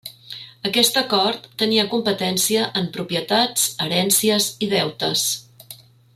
[0.69, 5.29] Aquesta cort tenia competència en propietats, herències i deutes.